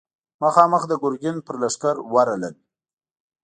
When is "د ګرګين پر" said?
0.87-1.55